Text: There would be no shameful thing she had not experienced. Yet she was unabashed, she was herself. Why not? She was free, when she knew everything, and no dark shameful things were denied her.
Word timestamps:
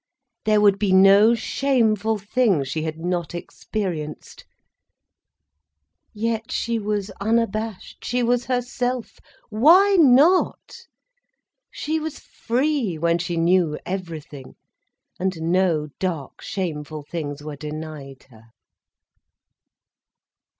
There 0.45 0.59
would 0.61 0.79
be 0.79 0.91
no 0.91 1.35
shameful 1.35 2.17
thing 2.17 2.63
she 2.63 2.81
had 2.81 2.97
not 2.97 3.35
experienced. 3.35 4.45
Yet 6.11 6.51
she 6.51 6.79
was 6.79 7.11
unabashed, 7.21 8.03
she 8.03 8.23
was 8.23 8.45
herself. 8.45 9.19
Why 9.51 9.97
not? 9.99 10.87
She 11.69 11.99
was 11.99 12.17
free, 12.17 12.97
when 12.97 13.19
she 13.19 13.37
knew 13.37 13.77
everything, 13.85 14.55
and 15.19 15.39
no 15.39 15.89
dark 15.99 16.41
shameful 16.41 17.03
things 17.03 17.43
were 17.43 17.55
denied 17.55 18.23
her. 18.31 18.53